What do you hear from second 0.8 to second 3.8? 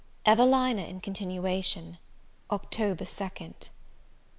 IN CONTINUATION. October 2nd.